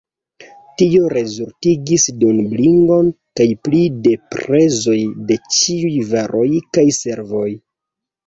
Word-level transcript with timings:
Tio 0.81 1.09
rezultigis 1.11 2.05
duobligon 2.21 3.11
kaj 3.39 3.47
pli 3.67 3.83
de 4.07 4.15
prezoj 4.35 4.97
de 5.33 5.37
ĉiuj 5.57 5.93
varoj 6.15 6.49
kaj 6.79 6.87
servoj. 7.01 7.47